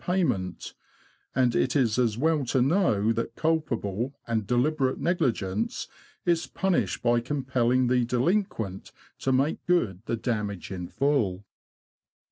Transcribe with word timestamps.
payment; 0.03 0.73
and 1.35 1.53
it 1.55 1.75
is 1.75 1.99
as 1.99 2.17
well 2.17 2.43
to 2.43 2.59
know 2.59 3.13
that 3.13 3.35
culpable 3.35 4.17
and 4.25 4.47
deliberate 4.47 4.99
negligence 4.99 5.87
is 6.25 6.47
punished 6.47 7.03
by 7.03 7.19
compelling 7.19 7.85
the 7.85 8.03
delinquent 8.05 8.91
to 9.19 9.31
make 9.31 9.63
good 9.67 10.01
the 10.07 10.17
damage 10.17 10.71
in 10.71 10.87
full. 10.87 11.45